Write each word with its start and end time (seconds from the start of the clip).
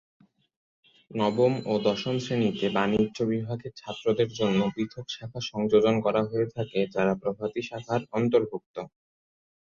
নবম 1.11 1.53
ও 1.65 1.83
দশম 1.85 2.15
শ্রেনীতে 2.19 2.67
বাণিজ্য 2.69 3.17
বিভাগের 3.31 3.73
ছাত্রদের 3.75 4.29
জন্য 4.39 4.59
পৃথক 4.73 5.05
শাখা 5.09 5.39
সংযোজন 5.51 5.95
করা 6.05 6.21
হয়ে 6.29 6.47
থাকে 6.55 6.79
যারা 6.95 7.13
প্রভাতী 7.21 7.61
শাখার 7.69 8.01
অন্তর্ভুক্ত। 8.17 8.75